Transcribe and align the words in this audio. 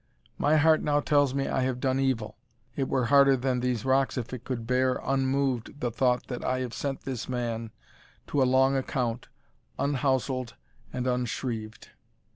My 0.39 0.57
heart 0.57 0.81
now 0.81 0.99
tells 0.99 1.35
me 1.35 1.47
I 1.47 1.61
have 1.61 1.79
done 1.79 1.99
evil 1.99 2.35
it 2.75 2.89
were 2.89 3.05
harder 3.13 3.37
than 3.37 3.59
these 3.59 3.85
rocks 3.85 4.17
if 4.17 4.33
it 4.33 4.43
could 4.43 4.65
bear 4.65 4.99
unmoved 5.03 5.79
the 5.79 5.91
thought, 5.91 6.25
that 6.25 6.43
I 6.43 6.61
have 6.61 6.73
sent 6.73 7.01
this 7.01 7.29
man 7.29 7.69
to 8.25 8.41
a 8.41 8.45
long 8.49 8.75
account, 8.75 9.27
unhousled 9.77 10.55
and 10.91 11.05
unshrieved." 11.05 11.89